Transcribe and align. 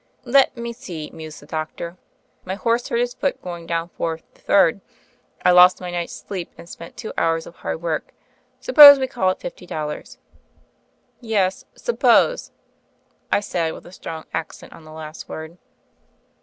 "Let 0.25 0.57
me 0.57 0.73
see," 0.73 1.11
mused 1.13 1.41
the 1.41 1.45
doctor; 1.45 1.95
"my 2.43 2.55
horse 2.55 2.89
hurt 2.89 3.01
his 3.01 3.13
foot 3.13 3.39
going 3.43 3.67
down 3.67 3.89
Fourth 3.89 4.23
to 4.33 4.41
Third; 4.41 4.81
I 5.45 5.51
lost 5.51 5.79
my 5.79 5.91
night's 5.91 6.11
sleep 6.27 6.49
and 6.57 6.67
spent 6.67 6.97
two 6.97 7.13
hours 7.19 7.45
of 7.45 7.57
hard 7.57 7.83
work. 7.83 8.11
Suppose 8.59 8.97
we 8.97 9.05
call 9.05 9.29
it 9.29 9.39
fifty 9.39 9.67
dollars." 9.67 10.17
"Yes: 11.19 11.65
suppose,'' 11.75 12.49
I 13.31 13.41
said, 13.41 13.73
with 13.73 13.85
a 13.85 13.91
strong 13.91 14.25
accent 14.33 14.73
on 14.73 14.85
the 14.85 14.91
last 14.91 15.29
word. 15.29 15.59